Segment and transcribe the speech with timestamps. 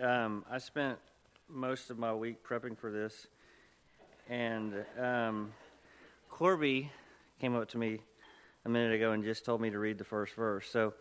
[0.00, 0.96] Um, I spent
[1.48, 3.26] most of my week prepping for this,
[4.28, 5.52] and um,
[6.30, 6.92] Corby
[7.40, 7.98] came up to me
[8.64, 10.68] a minute ago and just told me to read the first verse.
[10.70, 10.94] So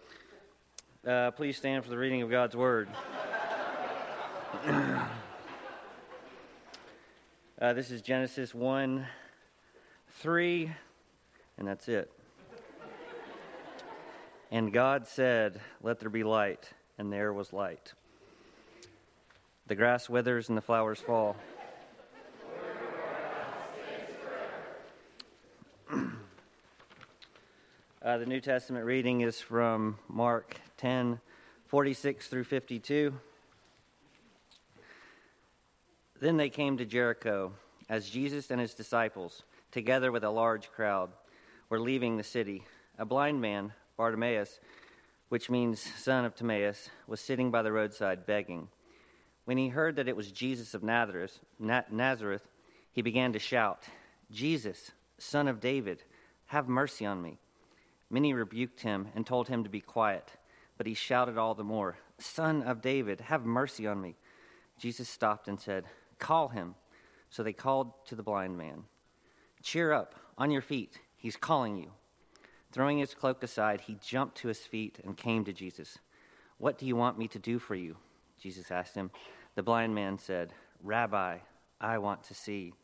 [1.07, 2.89] uh, please stand for the reading of God's Word.
[4.65, 5.07] uh,
[7.73, 9.05] this is Genesis 1
[10.09, 10.71] 3,
[11.59, 12.11] and that's it.
[14.49, 17.93] And God said, Let there be light, and there was light.
[19.67, 21.35] The grass withers and the flowers fall.
[28.01, 31.19] uh, the New Testament reading is from Mark 10
[31.65, 33.13] 46 through 52.
[36.21, 37.51] Then they came to Jericho
[37.89, 41.09] as Jesus and his disciples, together with a large crowd,
[41.67, 42.63] were leaving the city.
[42.97, 44.61] A blind man, Bartimaeus,
[45.27, 48.69] which means son of Timaeus, was sitting by the roadside begging.
[49.47, 51.39] When he heard that it was Jesus of Nazareth,
[52.91, 53.83] he began to shout,
[54.29, 56.03] Jesus, son of David,
[56.47, 57.39] have mercy on me.
[58.09, 60.33] Many rebuked him and told him to be quiet,
[60.77, 64.17] but he shouted all the more, Son of David, have mercy on me.
[64.77, 65.85] Jesus stopped and said,
[66.19, 66.75] Call him.
[67.29, 68.83] So they called to the blind man,
[69.63, 71.91] Cheer up, on your feet, he's calling you.
[72.73, 75.99] Throwing his cloak aside, he jumped to his feet and came to Jesus.
[76.57, 77.95] What do you want me to do for you?
[78.41, 79.09] Jesus asked him.
[79.57, 81.39] The blind man said, Rabbi,
[81.81, 82.75] I want to see.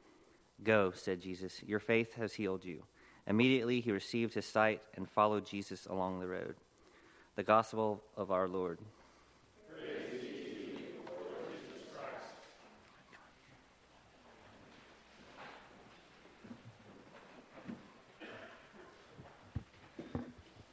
[0.64, 1.62] Go, said Jesus.
[1.62, 2.82] Your faith has healed you.
[3.28, 6.56] Immediately he received his sight and followed Jesus along the road.
[7.36, 8.80] The gospel of our Lord.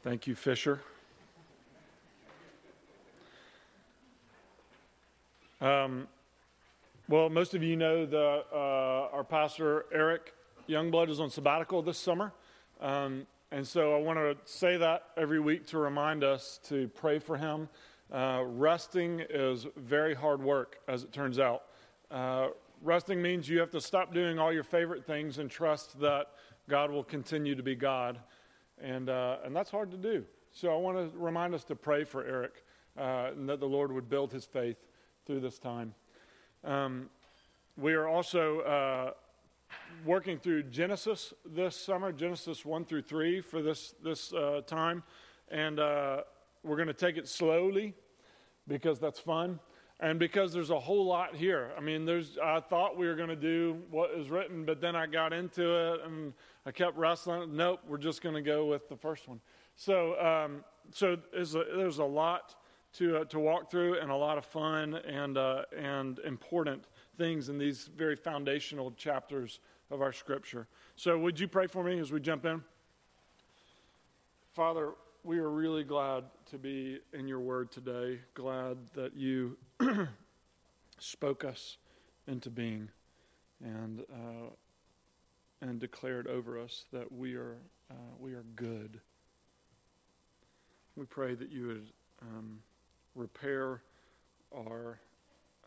[0.02, 0.80] Thank you, Fisher.
[5.60, 6.08] Um,
[7.08, 10.34] well, most of you know that uh, our pastor, Eric
[10.68, 12.34] Youngblood, is on sabbatical this summer.
[12.82, 17.18] Um, and so I want to say that every week to remind us to pray
[17.18, 17.70] for him.
[18.12, 21.62] Uh, resting is very hard work, as it turns out.
[22.10, 22.48] Uh,
[22.82, 26.26] resting means you have to stop doing all your favorite things and trust that
[26.68, 28.18] God will continue to be God.
[28.82, 30.26] And, uh, and that's hard to do.
[30.52, 32.64] So I want to remind us to pray for Eric
[32.98, 34.76] uh, and that the Lord would build his faith
[35.24, 35.94] through this time.
[36.64, 37.08] Um,
[37.80, 39.10] we are also uh,
[40.04, 45.02] working through Genesis this summer, Genesis 1 through 3 for this, this uh, time.
[45.50, 46.22] And uh,
[46.62, 47.94] we're going to take it slowly
[48.68, 49.58] because that's fun.
[49.98, 51.72] And because there's a whole lot here.
[51.76, 54.94] I mean, there's, I thought we were going to do what is written, but then
[54.94, 56.34] I got into it and
[56.66, 57.56] I kept wrestling.
[57.56, 59.40] Nope, we're just going to go with the first one.
[59.76, 62.56] So, um, so there's a, there's a lot
[62.94, 66.84] to, uh, to walk through and a lot of fun and, uh, and important
[67.16, 69.60] things in these very foundational chapters
[69.90, 70.66] of our scripture.
[70.96, 72.62] So, would you pray for me as we jump in?
[74.54, 74.92] Father,
[75.24, 79.56] we are really glad to be in your word today, glad that you
[80.98, 81.76] spoke us
[82.26, 82.88] into being
[83.62, 84.50] and, uh,
[85.60, 87.56] and declared over us that we are,
[87.90, 89.00] uh, we are good.
[90.96, 91.86] We pray that you would.
[92.22, 92.60] Um,
[93.14, 93.82] repair
[94.54, 94.98] our,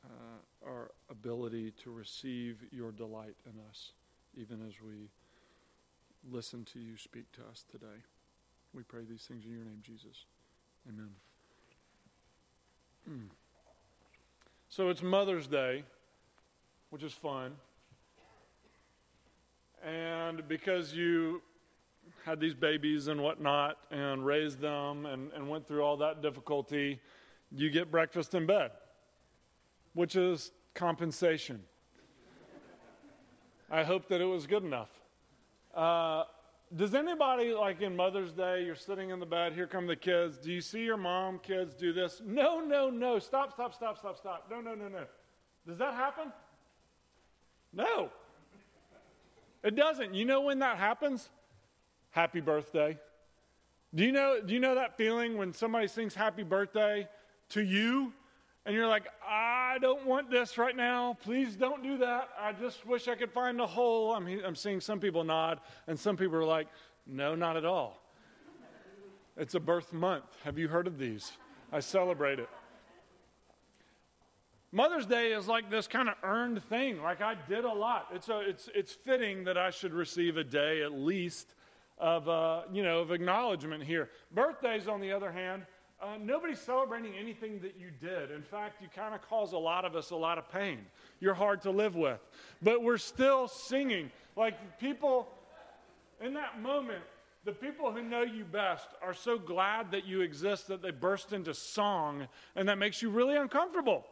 [0.06, 3.92] uh, our ability to receive your delight in us,
[4.36, 5.10] even as we
[6.32, 8.02] listen to you speak to us today.
[8.74, 10.26] We pray these things in your name, Jesus.
[10.90, 11.10] Amen.
[13.10, 13.28] Mm.
[14.70, 15.84] So it's Mother's Day,
[16.90, 17.52] which is fun.
[19.86, 21.42] And because you
[22.26, 27.00] had these babies and whatnot and raised them and, and went through all that difficulty,
[27.52, 28.72] you get breakfast in bed,
[29.94, 31.62] which is compensation.
[33.72, 34.90] I hope that it was good enough.
[35.74, 36.24] Uh,
[36.76, 40.38] does anybody, like in Mother's Day, you're sitting in the bed, here come the kids.
[40.38, 42.22] Do you see your mom, kids, do this?
[42.26, 43.20] No, no, no.
[43.20, 44.48] Stop, stop, stop, stop, stop.
[44.50, 45.06] No, no, no, no.
[45.68, 46.32] Does that happen?
[47.72, 48.10] No.
[49.64, 50.14] It doesn't.
[50.14, 51.30] You know when that happens?
[52.12, 52.98] Happy birthday.
[53.96, 57.08] Do you know, do you know that feeling when somebody sings happy birthday
[57.50, 58.14] to you
[58.66, 61.18] and you're like, I don't want this right now.
[61.22, 62.30] Please don't do that.
[62.40, 64.14] I just wish I could find a hole.
[64.14, 66.68] I'm, I'm seeing some people nod, and some people are like,
[67.06, 68.02] no, not at all.
[69.36, 70.26] It's a birth month.
[70.44, 71.34] Have you heard of these?
[71.72, 72.50] I celebrate it.
[74.72, 77.02] Mother's Day is like this kind of earned thing.
[77.02, 78.08] Like I did a lot.
[78.14, 81.54] It's, a, it's, it's fitting that I should receive a day at least
[81.98, 84.10] of, uh, you know, of acknowledgement here.
[84.34, 85.66] Birthdays, on the other hand,
[86.04, 88.30] uh, nobody's celebrating anything that you did.
[88.32, 90.80] In fact, you kind of cause a lot of us a lot of pain.
[91.20, 92.20] You're hard to live with.
[92.62, 94.12] But we're still singing.
[94.36, 95.30] Like people,
[96.22, 97.04] in that moment,
[97.46, 101.32] the people who know you best are so glad that you exist that they burst
[101.32, 104.06] into song, and that makes you really uncomfortable.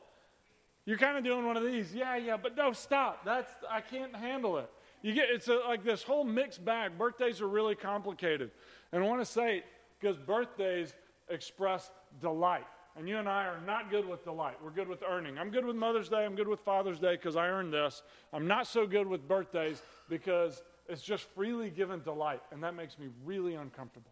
[0.86, 3.24] You're kind of doing one of these, yeah, yeah, but no, stop.
[3.26, 4.70] That's I can't handle it.
[5.02, 6.98] You get it's a, like this whole mixed bag.
[6.98, 8.52] Birthdays are really complicated,
[8.92, 9.64] and I want to say
[10.00, 10.94] because birthdays
[11.30, 12.68] express delight.
[12.98, 14.56] And you and I are not good with delight.
[14.62, 15.38] We're good with earning.
[15.38, 16.26] I'm good with Mother's Day.
[16.26, 18.04] I'm good with Father's Day because I earned this.
[18.34, 23.00] I'm not so good with birthdays because it's just freely given delight, and that makes
[23.00, 24.12] me really uncomfortable.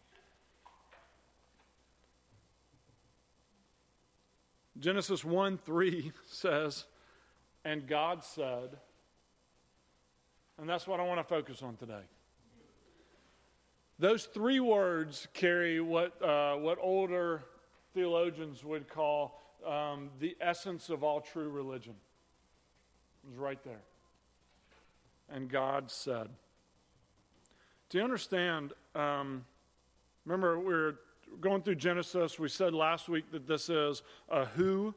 [4.79, 6.85] Genesis 1 3 says,
[7.65, 8.77] And God said,
[10.57, 12.03] and that's what I want to focus on today.
[13.99, 17.43] Those three words carry what, uh, what older
[17.93, 21.93] theologians would call um, the essence of all true religion.
[23.23, 23.81] It was right there.
[25.29, 26.29] And God said.
[27.89, 28.71] Do you understand?
[28.95, 29.43] Um,
[30.25, 30.95] remember, we are
[31.41, 32.39] going through Genesis.
[32.39, 34.95] We said last week that this is a who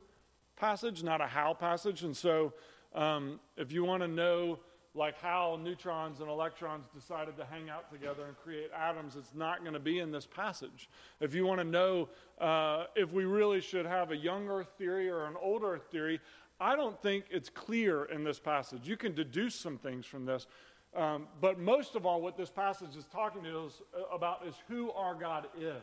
[0.55, 2.05] passage, not a how passage.
[2.05, 2.53] And so,
[2.95, 4.61] um, if you want to know
[4.95, 9.63] like how neutrons and electrons decided to hang out together and create atoms, it's not
[9.63, 10.91] going to be in this passage.
[11.21, 12.09] If you want to know
[12.39, 16.21] uh, if we really should have a young Earth theory or an old Earth theory,
[16.61, 18.87] I don't think it's clear in this passage.
[18.87, 20.47] You can deduce some things from this.
[20.95, 24.55] Um, but most of all, what this passage is talking to us uh, about is
[24.69, 25.83] who our God is.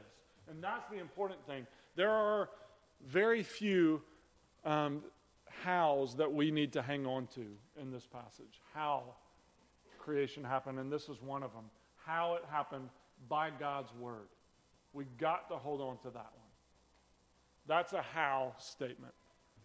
[0.49, 1.65] And that's the important thing.
[1.95, 2.49] There are
[3.07, 4.03] very few
[4.65, 5.03] um,
[5.63, 7.45] hows that we need to hang on to
[7.81, 8.61] in this passage.
[8.73, 9.03] How
[9.97, 11.65] creation happened, and this is one of them.
[12.05, 12.89] How it happened
[13.27, 14.27] by God's word.
[14.93, 16.49] We got to hold on to that one.
[17.67, 19.13] That's a how statement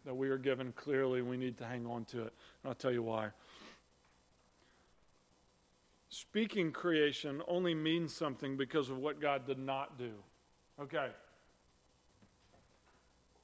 [0.04, 1.22] that we are given clearly.
[1.22, 2.32] We need to hang on to it.
[2.62, 3.28] And I'll tell you why.
[6.10, 10.12] Speaking creation only means something because of what God did not do.
[10.80, 11.08] Okay,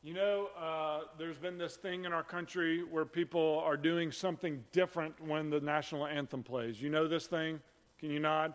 [0.03, 4.65] you know, uh, there's been this thing in our country where people are doing something
[4.73, 6.81] different when the national anthem plays.
[6.81, 7.61] You know this thing?
[7.99, 8.55] Can you nod?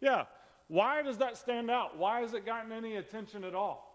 [0.00, 0.24] Yeah.
[0.68, 1.98] Why does that stand out?
[1.98, 3.88] Why has it gotten any attention at all?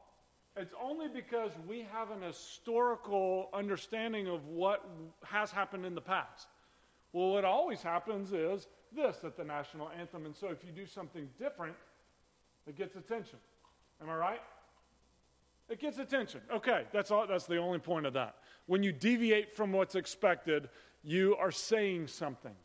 [0.56, 4.88] It's only because we have an historical understanding of what
[5.24, 6.48] has happened in the past.
[7.12, 10.28] Well, what always happens is this at the national anthem.
[10.28, 11.75] And so if you do something different,
[12.68, 13.40] it gets attention.
[14.00, 14.42] Am I right?
[15.69, 16.42] It gets attention.
[16.54, 18.36] Okay, that's all that's the only point of that.
[18.65, 20.69] When you deviate from what's expected,
[21.04, 22.56] you are saying something.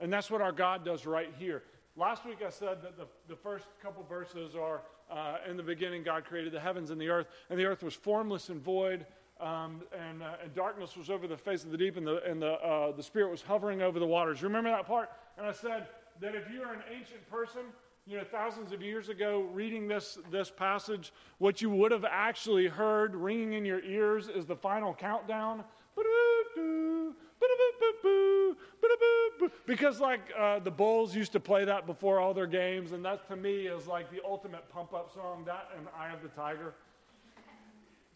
[0.00, 1.62] And that's what our God does right here.
[1.96, 6.02] Last week I said that the, the first couple verses are uh, in the beginning,
[6.02, 9.06] God created the heavens and the earth, and the earth was formless and void,
[9.40, 12.40] um, and, uh, and, darkness was over the face of the deep, and the, and
[12.40, 14.42] the, uh, the Spirit was hovering over the waters.
[14.42, 15.10] Remember that part?
[15.36, 15.88] And I said
[16.20, 17.62] that if you're an ancient person,
[18.06, 22.66] you know, thousands of years ago, reading this, this passage, what you would have actually
[22.66, 25.64] heard ringing in your ears is the final countdown.
[29.66, 33.26] Because, like, uh, the Bulls used to play that before all their games, and that
[33.28, 36.74] to me is like the ultimate pump up song, that and Eye of the Tiger.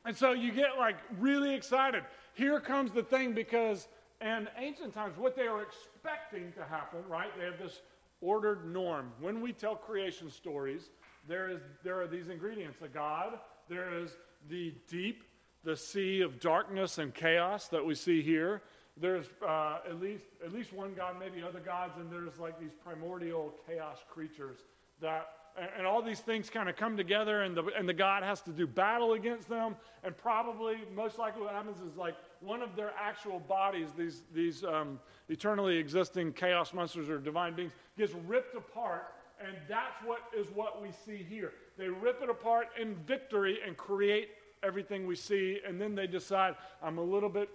[0.05, 2.05] And so you get like really excited.
[2.35, 3.89] Here comes the thing because,
[4.21, 7.31] in ancient times, what they were expecting to happen, right?
[7.39, 7.81] They have this
[8.21, 9.13] ordered norm.
[9.21, 10.91] When we tell creation stories,
[11.27, 14.17] there, is, there are these ingredients a God, there is
[14.49, 15.25] the deep,
[15.65, 18.63] the sea of darkness and chaos that we see here.
[18.97, 22.73] There's uh, at, least, at least one God, maybe other gods, and there's like these
[22.83, 24.59] primordial chaos creatures
[25.01, 25.29] that
[25.77, 28.51] and, all these things kind of come together, and the, and the God has to
[28.51, 29.77] do battle against them.
[30.05, 34.65] And probably, most likely, what happens is like one of their actual bodies, these, these
[34.65, 39.13] um, eternally existing chaos monsters or divine beings, gets ripped apart.
[39.41, 41.53] And that's what is what we see here.
[41.77, 44.31] They rip it apart in victory and create
[44.65, 45.61] everything we see.
[45.67, 47.49] And then they decide, I'm a little bit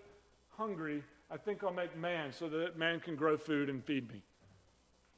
[0.49, 1.03] hungry.
[1.29, 4.21] I think I'll make man so that man can grow food and feed me.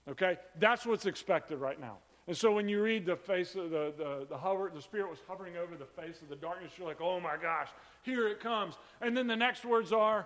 [0.10, 0.38] Okay?
[0.60, 1.98] That's what's expected right now.
[2.28, 5.20] And so when you read the face of the, the, the hover, the Spirit was
[5.28, 7.70] hovering over the face of the darkness, you're like, oh my gosh,
[8.02, 8.76] here it comes.
[9.00, 10.26] And then the next words are,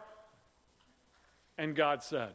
[1.58, 2.34] and God said.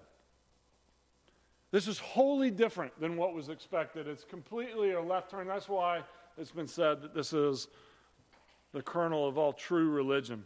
[1.71, 4.07] This is wholly different than what was expected.
[4.07, 5.49] It's completely a left turn.
[5.49, 6.03] That's why
[6.37, 7.69] it's been said that this is
[8.73, 10.45] the kernel of all true religion.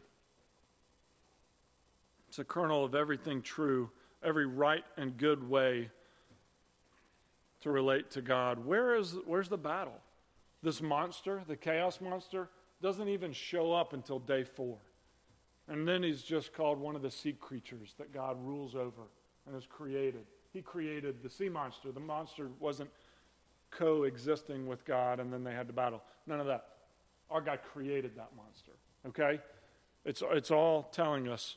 [2.28, 3.90] It's a kernel of everything true,
[4.22, 5.90] every right and good way
[7.60, 8.64] to relate to God.
[8.64, 10.00] Where is, where's the battle?
[10.62, 12.48] This monster, the chaos monster,
[12.82, 14.78] doesn't even show up until day four.
[15.68, 19.02] And then he's just called one of the sea creatures that God rules over
[19.46, 20.24] and has created.
[20.52, 21.92] He created the sea monster.
[21.92, 22.90] The monster wasn't
[23.70, 26.02] coexisting with God and then they had to battle.
[26.26, 26.66] None of that.
[27.30, 28.72] Our God created that monster.
[29.06, 29.40] Okay?
[30.04, 31.56] It's, it's all telling us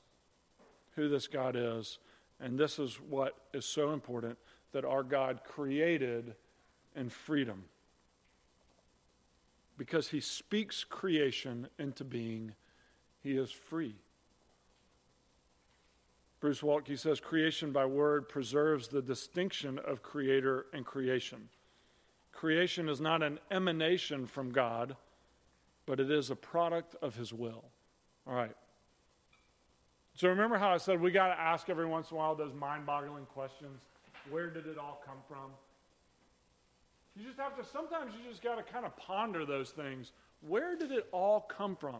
[0.95, 1.99] who this God is.
[2.39, 4.37] And this is what is so important
[4.71, 6.35] that our God created
[6.95, 7.63] in freedom.
[9.77, 12.53] Because he speaks creation into being,
[13.23, 13.95] he is free.
[16.39, 21.49] Bruce Waltke says creation by word preserves the distinction of creator and creation.
[22.31, 24.95] Creation is not an emanation from God,
[25.85, 27.63] but it is a product of his will.
[28.25, 28.55] All right.
[30.15, 32.53] So remember how I said we got to ask every once in a while those
[32.53, 33.79] mind boggling questions?
[34.29, 35.51] Where did it all come from?
[37.15, 40.11] You just have to, sometimes you just got to kind of ponder those things.
[40.41, 41.97] Where did it all come from?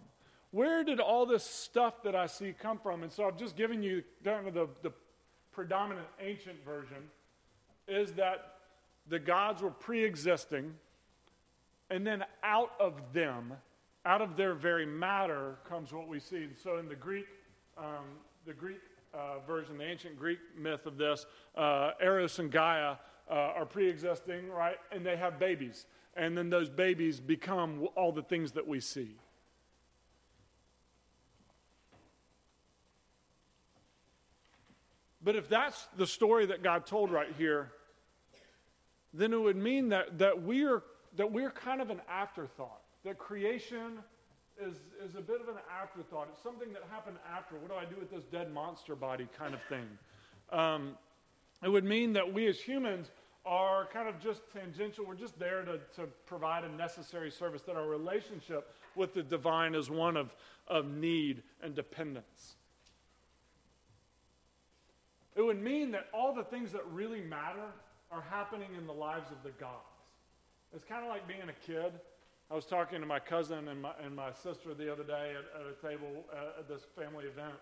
[0.51, 3.03] Where did all this stuff that I see come from?
[3.03, 4.91] And so I've just given you kind of the, the
[5.51, 6.97] predominant ancient version
[7.87, 8.55] is that
[9.09, 10.73] the gods were pre existing,
[11.89, 13.53] and then out of them,
[14.05, 16.43] out of their very matter, comes what we see.
[16.43, 17.27] And So in the Greek,
[17.77, 18.05] um,
[18.45, 18.79] the Greek
[19.13, 21.25] uh, version, the ancient Greek myth of this,
[21.55, 22.95] uh, Eros and Gaia
[23.29, 24.77] uh, are pre existing, right?
[24.91, 25.85] And they have babies.
[26.15, 29.15] And then those babies become all the things that we see.
[35.23, 37.71] But if that's the story that God told right here,
[39.13, 40.83] then it would mean that, that, we're,
[41.15, 42.81] that we're kind of an afterthought.
[43.03, 43.99] That creation
[44.61, 46.27] is, is a bit of an afterthought.
[46.31, 47.55] It's something that happened after.
[47.55, 49.87] What do I do with this dead monster body kind of thing?
[50.51, 50.95] Um,
[51.63, 53.09] it would mean that we as humans
[53.45, 55.05] are kind of just tangential.
[55.05, 59.73] We're just there to, to provide a necessary service, that our relationship with the divine
[59.73, 60.35] is one of,
[60.67, 62.55] of need and dependence.
[65.35, 67.71] It would mean that all the things that really matter
[68.11, 69.75] are happening in the lives of the gods.
[70.75, 71.93] It's kind of like being a kid.
[72.51, 75.61] I was talking to my cousin and my, and my sister the other day at,
[75.61, 77.55] at a table uh, at this family event,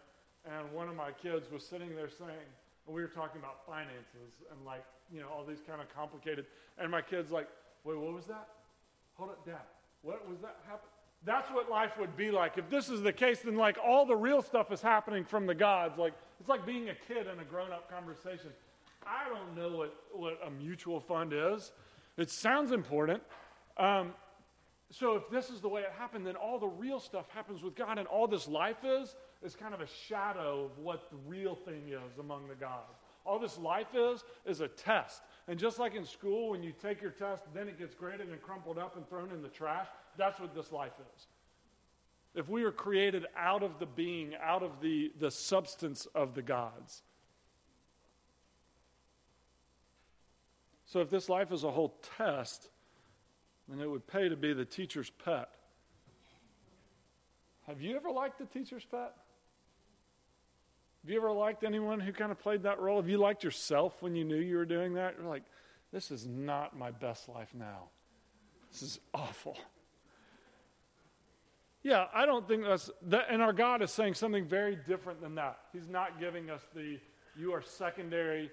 [0.46, 2.50] and one of my kids was sitting there saying,
[2.88, 6.48] we were talking about finances and like, you know, all these kind of complicated,
[6.79, 7.48] and my kid's like,
[7.84, 8.48] wait, what was that?
[9.13, 9.62] Hold it, Dad.
[10.01, 10.89] What was that happen?
[11.24, 12.58] That's what life would be like.
[12.58, 15.53] If this is the case, then like all the real stuff is happening from the
[15.53, 16.00] gods.
[16.00, 18.50] Like it's like being a kid in a grown-up conversation.
[19.05, 21.74] I don't know what, what a mutual fund is.
[22.17, 23.22] It sounds important.
[23.77, 24.13] Um,
[24.91, 27.75] so if this is the way it happened, then all the real stuff happens with
[27.75, 31.55] God, and all this life is is kind of a shadow of what the real
[31.55, 32.98] thing is among the gods.
[33.25, 35.22] All this life is is a test.
[35.48, 38.41] And just like in school, when you take your test, then it gets graded and
[38.41, 41.27] crumpled up and thrown in the trash, that's what this life is.
[42.34, 46.41] If we are created out of the being, out of the, the substance of the
[46.41, 47.03] gods,
[50.89, 52.67] So if this life is a whole test,
[53.70, 55.50] then it would pay to be the teacher's pet.
[57.68, 59.14] Have you ever liked the teacher's pet?
[61.04, 62.98] Have you ever liked anyone who kind of played that role?
[62.98, 65.16] Have you liked yourself when you knew you were doing that?
[65.18, 65.44] You're like,
[65.94, 67.90] this is not my best life now.
[68.72, 69.58] This is awful.
[71.82, 73.28] Yeah, I don't think that's that.
[73.30, 75.60] And our God is saying something very different than that.
[75.72, 77.00] He's not giving us the
[77.38, 78.52] you are secondary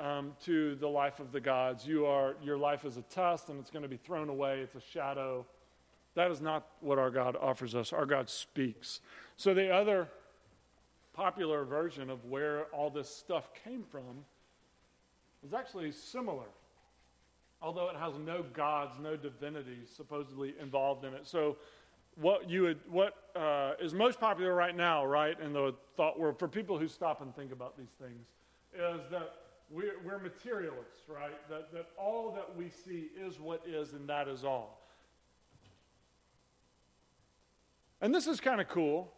[0.00, 1.86] um, to the life of the gods.
[1.86, 4.74] You are, your life is a test and it's going to be thrown away, it's
[4.74, 5.46] a shadow.
[6.14, 7.92] That is not what our God offers us.
[7.92, 9.00] Our God speaks.
[9.36, 10.08] So, the other
[11.12, 14.24] popular version of where all this stuff came from
[15.44, 16.46] is actually similar,
[17.60, 21.26] although it has no gods, no divinities supposedly involved in it.
[21.26, 21.56] So,
[22.16, 26.38] what you would, what uh, is most popular right now, right, in the thought world
[26.38, 28.26] for people who stop and think about these things,
[28.72, 29.34] is that
[29.70, 31.48] we're, we're materialists, right?
[31.48, 34.80] That, that all that we see is what is, and that is all.
[38.00, 39.12] And this is kind of cool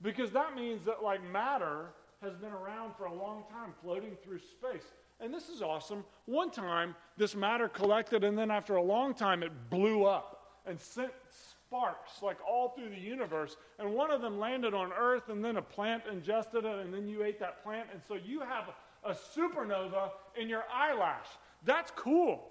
[0.00, 1.90] because that means that, like, matter
[2.22, 4.86] has been around for a long time, floating through space.
[5.20, 6.04] And this is awesome.
[6.26, 10.80] One time, this matter collected, and then after a long time, it blew up and
[10.80, 13.56] sent sparks like all through the universe.
[13.78, 17.08] And one of them landed on Earth, and then a plant ingested it, and then
[17.08, 17.88] you ate that plant.
[17.92, 18.70] And so you have
[19.08, 20.10] a supernova
[20.40, 21.26] in your eyelash.
[21.64, 22.44] That's cool.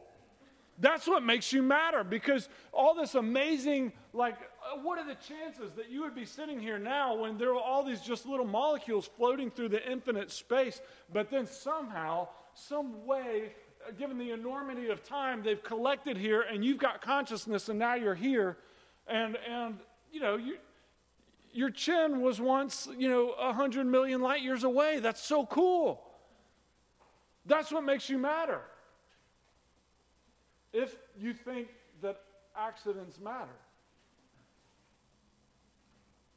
[0.80, 5.72] That's what makes you matter because all this amazing, like, uh, what are the chances
[5.76, 9.10] that you would be sitting here now when there are all these just little molecules
[9.18, 13.54] floating through the infinite space, but then somehow, some way,
[13.88, 17.96] uh, given the enormity of time, they've collected here and you've got consciousness and now
[17.96, 18.58] you're here.
[19.08, 19.78] And, and
[20.12, 20.58] you know, you,
[21.54, 25.00] your chin was once, you know, 100 million light years away.
[25.00, 26.04] That's so cool.
[27.48, 28.62] That's what makes you matter.
[30.74, 31.70] If you think
[32.02, 32.22] that
[32.56, 33.58] accidents matter.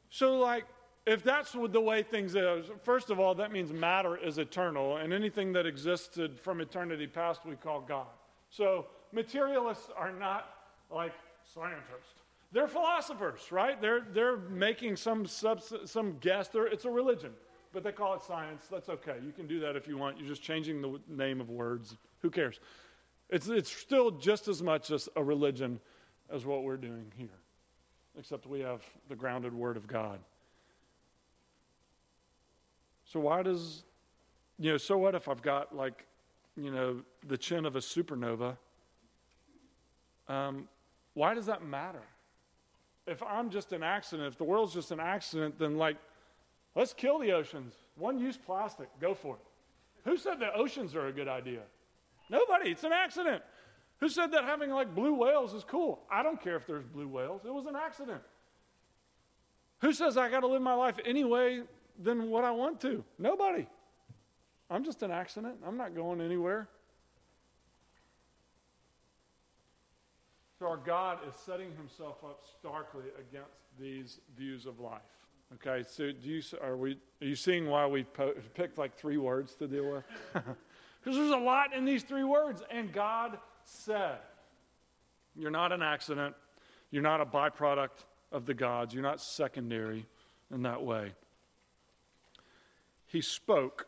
[0.09, 0.65] So, like,
[1.05, 5.13] if that's the way things is, first of all, that means matter is eternal, and
[5.13, 8.07] anything that existed from eternity past we call God.
[8.49, 10.49] So, materialists are not
[10.89, 11.13] like
[11.53, 12.15] scientists.
[12.51, 13.81] They're philosophers, right?
[13.81, 16.49] They're, they're making some, subs, some guess.
[16.49, 17.31] They're, it's a religion,
[17.73, 18.63] but they call it science.
[18.69, 19.15] That's okay.
[19.25, 20.17] You can do that if you want.
[20.17, 21.95] You're just changing the name of words.
[22.21, 22.59] Who cares?
[23.29, 25.79] It's, it's still just as much as a religion
[26.31, 27.27] as what we're doing here,
[28.17, 30.19] except we have the grounded Word of God.
[33.05, 33.83] So, why does,
[34.59, 36.05] you know, so what if I've got like,
[36.55, 38.57] you know, the chin of a supernova?
[40.27, 40.67] Um,
[41.13, 42.03] why does that matter?
[43.07, 45.97] If I'm just an accident, if the world's just an accident, then like,
[46.75, 47.73] let's kill the oceans.
[47.95, 49.41] One use plastic, go for it.
[50.09, 51.61] Who said that oceans are a good idea?
[52.29, 52.71] Nobody.
[52.71, 53.43] It's an accident.
[53.99, 56.01] Who said that having like blue whales is cool?
[56.11, 57.41] I don't care if there's blue whales.
[57.45, 58.21] It was an accident.
[59.79, 61.61] Who says I got to live my life any way
[62.01, 63.03] than what I want to?
[63.19, 63.67] Nobody.
[64.69, 65.55] I'm just an accident.
[65.65, 66.67] I'm not going anywhere.
[70.57, 73.49] So our God is setting himself up starkly against
[73.79, 75.01] these views of life.
[75.55, 79.17] Okay, so do you are we are you seeing why we po- picked like three
[79.17, 80.03] words to deal with?
[81.03, 84.19] Because there's a lot in these three words, and God said,
[85.35, 86.35] "You're not an accident.
[86.91, 88.93] You're not a byproduct of the gods.
[88.93, 90.05] You're not secondary
[90.53, 91.13] in that way."
[93.07, 93.87] He spoke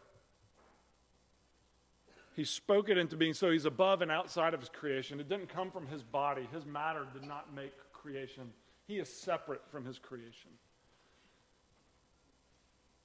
[2.36, 3.34] he spoke it into being.
[3.34, 5.20] So he's above and outside of his creation.
[5.20, 6.48] It didn't come from his body.
[6.52, 8.52] His matter did not make creation.
[8.88, 10.50] He is separate from his creation.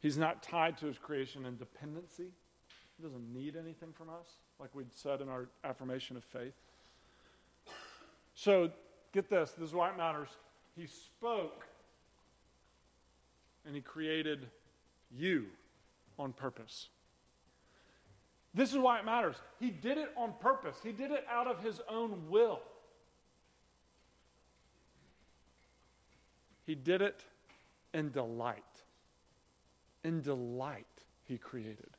[0.00, 2.28] He's not tied to his creation in dependency.
[2.96, 4.26] He doesn't need anything from us,
[4.60, 6.54] like we said in our affirmation of faith.
[8.34, 8.70] So
[9.12, 10.28] get this this is why it matters.
[10.76, 11.66] He spoke
[13.66, 14.46] and he created
[15.16, 15.46] you
[16.18, 16.88] on purpose.
[18.54, 19.36] This is why it matters.
[19.60, 22.60] He did it on purpose, he did it out of his own will.
[26.66, 27.24] He did it
[27.94, 28.62] in delight.
[30.08, 30.86] In delight,
[31.24, 31.90] he created.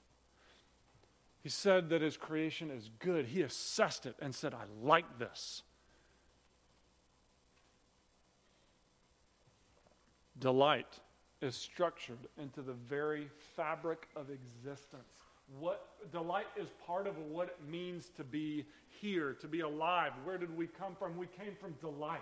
[1.44, 3.28] He said that his creation is good.
[3.28, 5.62] He assessed it and said, I like this.
[10.40, 11.00] Delight
[11.40, 15.06] is structured into the very fabric of existence
[15.58, 18.66] what delight is part of what it means to be
[19.02, 20.12] here, to be alive.
[20.24, 21.18] Where did we come from?
[21.18, 22.22] We came from delight.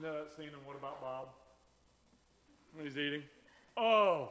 [0.00, 1.28] You know that scene in What About Bob?
[2.72, 3.22] When he's eating?
[3.76, 4.30] Oh,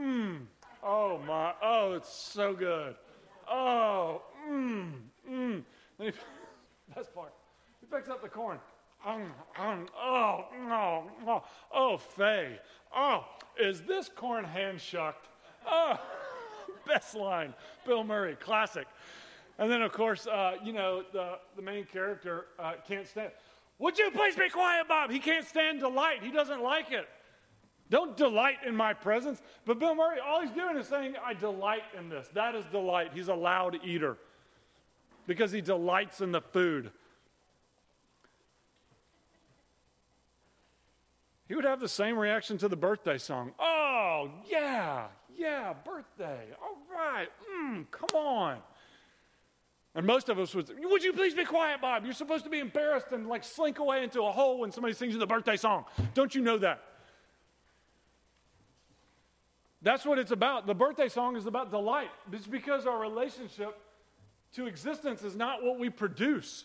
[0.00, 0.42] mmm,
[0.80, 2.94] oh my, oh, it's so good.
[3.50, 4.92] Oh, mmm,
[5.28, 5.64] mmm.
[6.94, 7.32] Best part.
[7.80, 8.60] He picks up the corn.
[9.04, 11.42] Um, um, oh, no, oh,
[11.74, 12.60] oh, Faye.
[12.94, 13.24] Oh,
[13.60, 15.26] is this corn hand shucked?
[15.66, 15.98] Oh,
[16.86, 17.54] best line.
[17.84, 18.86] Bill Murray, classic.
[19.58, 23.32] And then, of course, uh, you know, the, the main character uh, can't stand.
[23.78, 25.10] Would you please be quiet, Bob?
[25.10, 26.22] He can't stand delight.
[26.22, 27.08] He doesn't like it.
[27.90, 29.40] Don't delight in my presence.
[29.64, 32.28] But Bill Murray, all he's doing is saying, I delight in this.
[32.34, 33.12] That is delight.
[33.14, 34.18] He's a loud eater
[35.26, 36.90] because he delights in the food.
[41.48, 43.52] he would have the same reaction to the birthday song.
[43.58, 46.48] Oh, yeah, yeah, birthday.
[46.62, 48.58] All right, mm, come on.
[49.98, 52.04] And most of us would, would you please be quiet, Bob?
[52.04, 55.12] You're supposed to be embarrassed and like slink away into a hole when somebody sings
[55.12, 55.86] you the birthday song.
[56.14, 56.84] Don't you know that?
[59.82, 60.68] That's what it's about.
[60.68, 62.10] The birthday song is about delight.
[62.32, 63.76] It's because our relationship
[64.54, 66.64] to existence is not what we produce.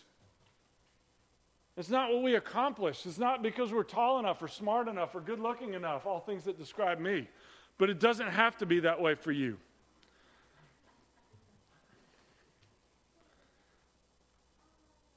[1.76, 3.04] It's not what we accomplish.
[3.04, 6.44] It's not because we're tall enough or smart enough or good looking enough, all things
[6.44, 7.28] that describe me.
[7.78, 9.58] But it doesn't have to be that way for you.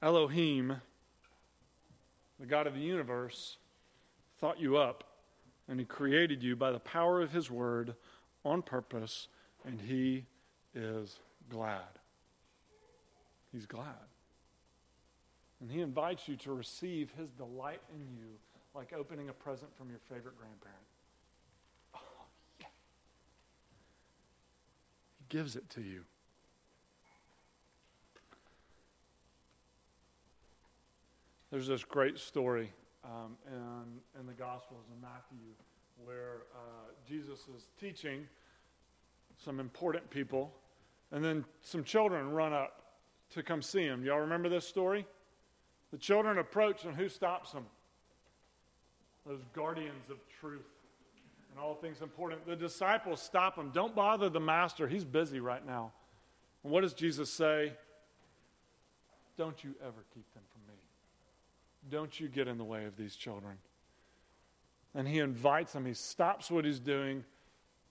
[0.01, 0.81] Elohim,
[2.39, 3.57] the God of the universe,
[4.39, 5.03] thought you up
[5.67, 7.95] and he created you by the power of his word
[8.45, 9.27] on purpose,
[9.65, 10.25] and he
[10.73, 11.81] is glad.
[13.51, 13.85] He's glad.
[15.59, 18.27] And he invites you to receive his delight in you
[18.73, 20.77] like opening a present from your favorite grandparent.
[21.95, 21.99] Oh,
[22.59, 22.67] yeah.
[25.17, 26.03] He gives it to you.
[31.49, 32.73] There's this great story
[33.05, 35.37] um, in, in the Gospels in Matthew
[36.03, 38.27] where uh, Jesus is teaching
[39.37, 40.53] some important people,
[41.11, 42.81] and then some children run up
[43.29, 44.03] to come see him.
[44.03, 45.05] Y'all remember this story?
[45.91, 47.65] The children approach, and who stops them?
[49.25, 50.67] Those guardians of truth
[51.51, 52.45] and all things important.
[52.45, 53.71] The disciples stop him.
[53.73, 54.85] Don't bother the master.
[54.85, 55.93] He's busy right now.
[56.63, 57.71] And what does Jesus say?
[59.37, 60.79] Don't you ever keep them from me.
[61.89, 63.57] Don't you get in the way of these children.
[64.95, 65.85] And he invites them.
[65.85, 67.23] He stops what he's doing.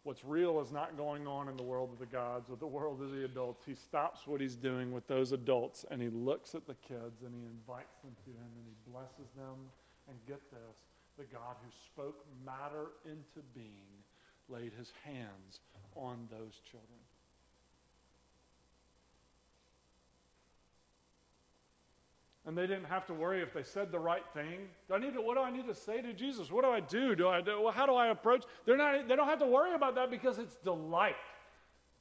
[0.02, 3.02] What's real is not going on in the world of the gods or the world
[3.02, 3.64] of the adults.
[3.66, 7.34] He stops what he's doing with those adults and he looks at the kids and
[7.34, 9.56] he invites them to him and he blesses them.
[10.08, 10.84] And get this
[11.18, 14.04] the God who spoke matter into being
[14.48, 15.60] laid his hands
[15.96, 17.00] on those children.
[22.46, 24.68] And they didn't have to worry if they said the right thing.
[24.88, 26.50] Do I need to, what do I need to say to Jesus?
[26.50, 27.16] What do I do?
[27.16, 28.44] Do I do, how do I approach?
[28.64, 31.16] They're not, they don't have to worry about that because it's delight.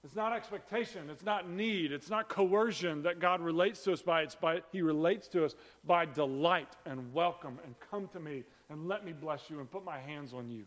[0.03, 1.09] It's not expectation.
[1.09, 1.91] It's not need.
[1.91, 4.21] It's not coercion that God relates to us by.
[4.21, 8.87] It's by He relates to us by delight and welcome and come to me and
[8.87, 10.65] let me bless you and put my hands on you.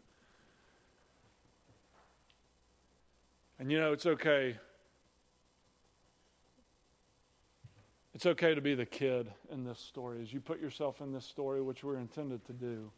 [3.60, 4.56] And you know, it's okay
[8.18, 11.24] It's okay to be the kid in this story as you put yourself in this
[11.24, 12.90] story, which we're intended to do.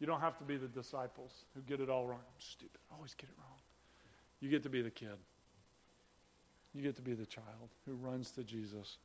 [0.00, 2.18] You don't have to be the disciples who get it all wrong.
[2.18, 2.78] I'm stupid.
[2.92, 3.56] I always get it wrong.
[4.38, 5.16] You get to be the kid.
[6.74, 8.98] You get to be the child who runs to Jesus,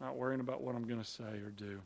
[0.00, 1.78] not worrying about what I'm going to say or do.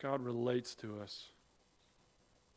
[0.00, 1.30] God relates to us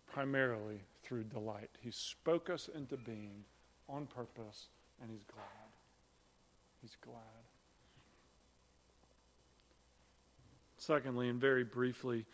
[0.06, 1.72] primarily through delight.
[1.82, 3.44] He spoke us into being
[3.90, 4.68] on purpose,
[5.02, 5.46] and he's glad.
[6.82, 7.18] He's glad.
[10.78, 12.26] Secondly, and very briefly,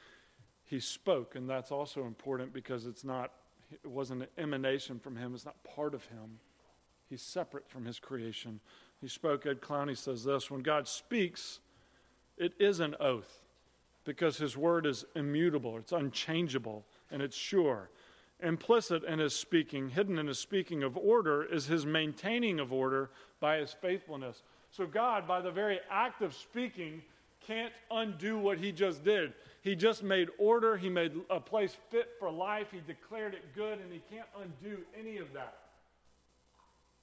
[0.66, 3.32] he spoke, and that's also important because it's not,
[3.72, 6.40] it wasn't an emanation from him, it's not part of him.
[7.10, 8.60] He's separate from his creation.
[9.02, 11.60] He spoke, Ed Clowney says this when God speaks,
[12.38, 13.44] it is an oath
[14.06, 17.90] because his word is immutable, it's unchangeable, and it's sure.
[18.42, 23.10] Implicit in his speaking, hidden in his speaking of order, is his maintaining of order
[23.40, 24.44] by his faithfulness.
[24.72, 27.02] So, God, by the very act of speaking,
[27.46, 29.34] can't undo what he just did.
[29.62, 33.80] He just made order, he made a place fit for life, he declared it good,
[33.80, 35.58] and he can't undo any of that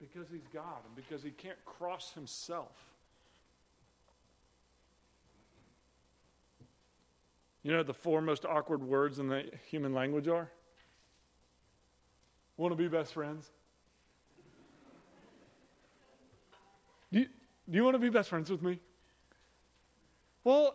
[0.01, 2.73] because he's God and because he can't cross himself.
[7.63, 10.49] You know the four most awkward words in the human language are?
[12.57, 13.51] Want to be best friends?
[17.13, 17.27] Do you,
[17.69, 18.81] do you want to be best friends with me?
[20.45, 20.75] Well,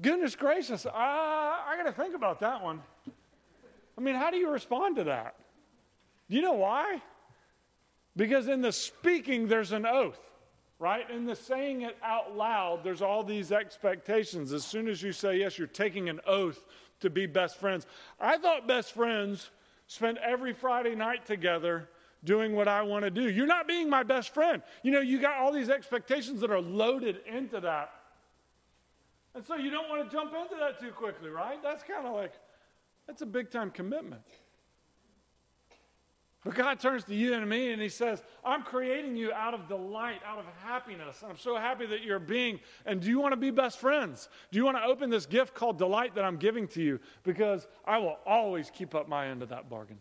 [0.00, 2.80] goodness gracious, I, I got to think about that one.
[3.96, 5.34] I mean, how do you respond to that?
[6.30, 7.02] Do you know why?
[8.16, 10.20] Because in the speaking, there's an oath,
[10.78, 11.08] right?
[11.10, 14.52] In the saying it out loud, there's all these expectations.
[14.52, 16.64] As soon as you say yes, you're taking an oath
[17.00, 17.86] to be best friends.
[18.20, 19.50] I thought best friends
[19.88, 21.88] spend every Friday night together
[22.22, 23.28] doing what I want to do.
[23.28, 24.62] You're not being my best friend.
[24.82, 27.90] You know, you got all these expectations that are loaded into that.
[29.34, 31.62] And so you don't want to jump into that too quickly, right?
[31.62, 32.32] That's kind of like,
[33.06, 34.22] that's a big time commitment.
[36.48, 39.68] But God turns to you and me and He says, I'm creating you out of
[39.68, 41.22] delight, out of happiness.
[41.22, 42.58] I'm so happy that you're being.
[42.86, 44.30] And do you want to be best friends?
[44.50, 47.00] Do you want to open this gift called delight that I'm giving to you?
[47.22, 49.98] Because I will always keep up my end of that bargain.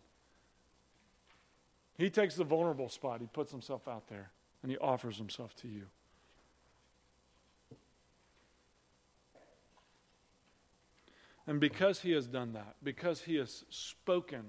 [1.98, 4.32] He takes the vulnerable spot, He puts Himself out there,
[4.64, 5.84] and He offers Himself to you.
[11.46, 14.46] And because He has done that, because He has spoken,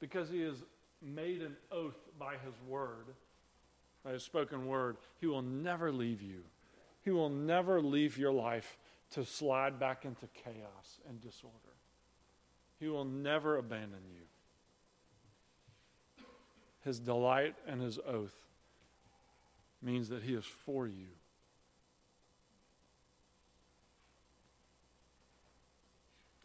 [0.00, 0.62] because He has
[1.06, 3.06] made an oath by his word,
[4.04, 6.42] by his spoken word, he will never leave you.
[7.02, 8.76] He will never leave your life
[9.12, 11.54] to slide back into chaos and disorder.
[12.80, 14.22] He will never abandon you.
[16.84, 18.34] His delight and his oath
[19.82, 21.08] means that he is for you.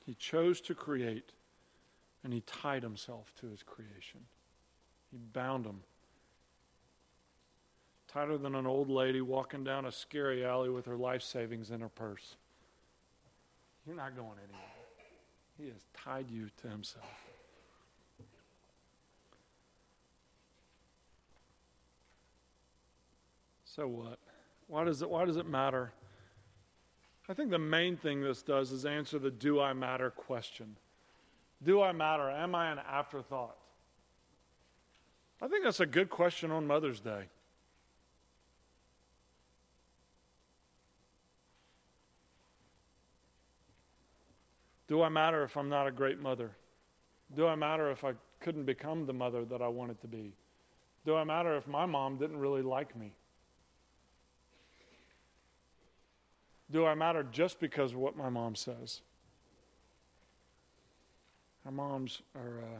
[0.06, 1.32] He chose to create,
[2.24, 4.22] and he tied himself to his creation.
[5.12, 5.82] He bound them.
[8.08, 11.82] Tighter than an old lady walking down a scary alley with her life savings in
[11.82, 12.36] her purse.
[13.86, 14.62] You're not going anywhere.
[15.58, 17.06] He has tied you to himself.
[23.64, 24.20] So what?
[24.68, 25.94] Why does it, why does it matter?
[27.30, 30.76] I think the main thing this does is answer the do I matter question.
[31.64, 32.30] Do I matter?
[32.30, 33.56] Am I an afterthought?
[35.42, 37.24] I think that's a good question on Mother's Day.
[44.88, 46.52] Do I matter if I'm not a great mother?
[47.36, 50.34] Do I matter if I couldn't become the mother that I wanted to be?
[51.06, 53.14] Do I matter if my mom didn't really like me?
[56.70, 59.02] Do I matter just because of what my mom says?
[61.66, 62.80] Our moms are uh,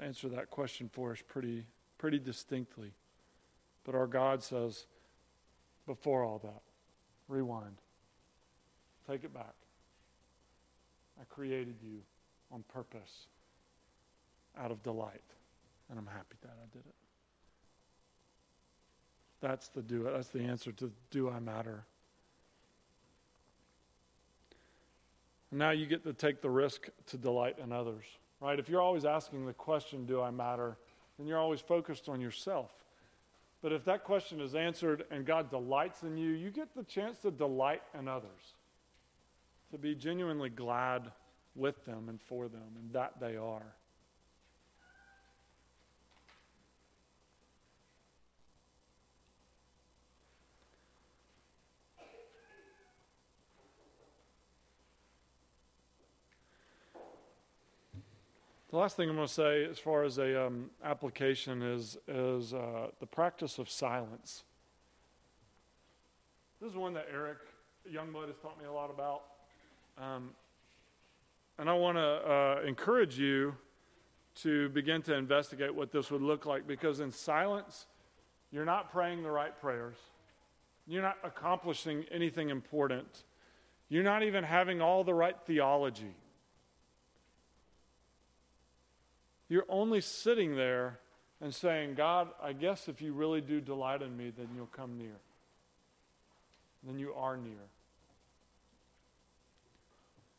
[0.00, 1.64] answer that question for us pretty
[1.98, 2.92] pretty distinctly.
[3.84, 4.86] But our God says,
[5.86, 6.62] before all that,
[7.28, 7.76] rewind.
[9.08, 9.54] Take it back.
[11.20, 11.98] I created you
[12.50, 13.26] on purpose,
[14.58, 15.22] out of delight,
[15.88, 16.94] and I'm happy that I did it.
[19.40, 20.06] That's the do.
[20.06, 20.12] it.
[20.12, 21.84] That's the answer to do I matter.
[25.52, 28.04] Now you get to take the risk to delight in others,
[28.42, 28.58] right?
[28.58, 30.76] If you're always asking the question, Do I matter?
[31.18, 32.70] then you're always focused on yourself.
[33.60, 37.18] But if that question is answered and God delights in you, you get the chance
[37.18, 38.54] to delight in others,
[39.70, 41.12] to be genuinely glad
[41.54, 43.74] with them and for them, and that they are.
[58.72, 62.54] The last thing I'm going to say, as far as a um, application, is is
[62.54, 64.44] uh, the practice of silence.
[66.58, 67.36] This is one that Eric
[67.86, 69.24] Youngblood has taught me a lot about,
[69.98, 70.30] um,
[71.58, 73.54] and I want to uh, encourage you
[74.36, 76.66] to begin to investigate what this would look like.
[76.66, 77.84] Because in silence,
[78.50, 79.96] you're not praying the right prayers,
[80.86, 83.24] you're not accomplishing anything important,
[83.90, 86.14] you're not even having all the right theology.
[89.52, 90.98] You're only sitting there
[91.42, 94.96] and saying, God, I guess if you really do delight in me, then you'll come
[94.96, 95.18] near.
[96.82, 97.68] Then you are near.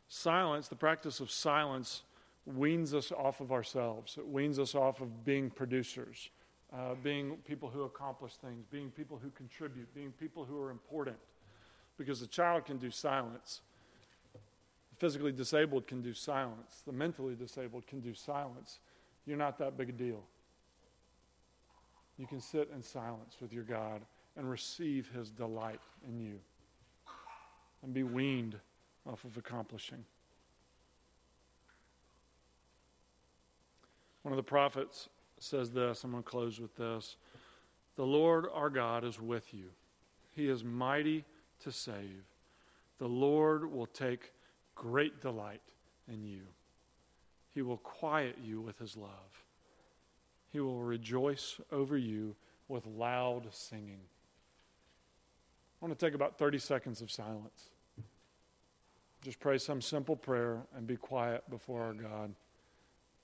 [0.08, 2.02] Silence, the practice of silence,
[2.47, 4.17] weans us off of ourselves.
[4.17, 6.32] It weans us off of being producers,
[6.76, 11.17] uh, being people who accomplish things, being people who contribute, being people who are important.
[11.99, 13.62] Because the child can do silence.
[14.34, 14.39] The
[14.97, 16.82] physically disabled can do silence.
[16.88, 18.80] The mentally disabled can do silence
[19.25, 20.23] you're not that big a deal.
[22.17, 24.01] You can sit in silence with your God
[24.38, 26.39] and receive his delight in you
[27.83, 28.55] and be weaned
[29.05, 30.03] off of accomplishing.
[34.23, 35.09] One of the prophets
[35.39, 36.03] says this.
[36.03, 37.17] I'm going to close with this.
[37.95, 39.65] The Lord our God is with you,
[40.31, 41.25] He is mighty
[41.62, 42.23] to save.
[42.99, 44.31] The Lord will take
[44.75, 45.62] great delight
[46.12, 46.41] in you.
[47.53, 49.43] He will quiet you with his love.
[50.51, 52.35] He will rejoice over you
[52.67, 54.01] with loud singing.
[55.81, 57.69] I want to take about 30 seconds of silence.
[59.23, 62.33] Just pray some simple prayer and be quiet before our God.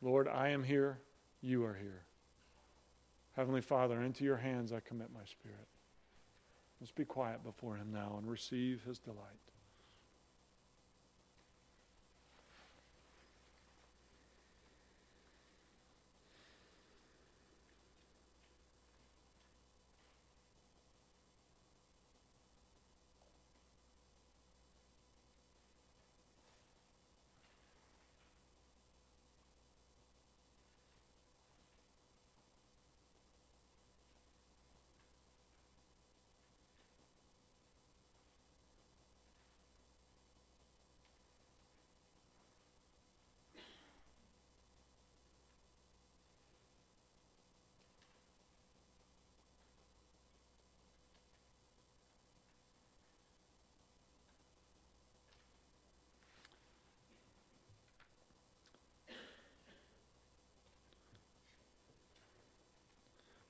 [0.02, 1.00] Lord, I am here.
[1.42, 2.04] You are here.
[3.36, 5.68] Heavenly Father, into your hands I commit my spirit.
[6.80, 9.18] Let's be quiet before him now and receive his delight.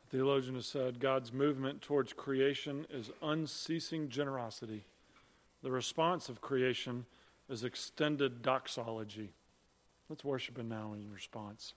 [0.09, 4.83] Theologian has said God's movement towards creation is unceasing generosity.
[5.61, 7.05] The response of creation
[7.47, 9.33] is extended doxology.
[10.09, 11.73] Let's worship Him now in response.